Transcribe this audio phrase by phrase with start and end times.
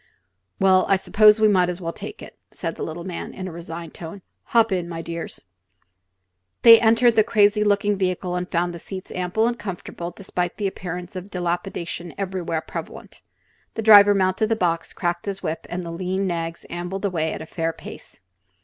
[0.59, 3.51] "Well, I suppose we may as well take it," said the little man, in a
[3.51, 4.23] resigned tone.
[4.45, 5.41] "Hop in, my dears."
[6.63, 10.65] They entered the crazy looking vehicle and found the seats ample and comfortable despite the
[10.65, 13.21] appearance of dilapidation everywhere prevalent.
[13.75, 17.41] The driver mounted the box, cracked his whip, and the lean nags ambled away at
[17.43, 18.19] a fair pace.